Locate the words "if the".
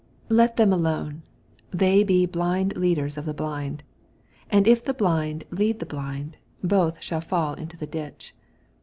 4.67-4.95